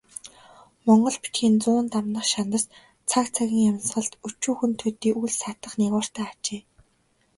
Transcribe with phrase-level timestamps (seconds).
[0.85, 2.63] Монгол бичгийн зуун дамнах шандас
[3.09, 6.61] цаг цагийн амьсгалд өчүүхэн төдий үл саатах нигууртай ажээ.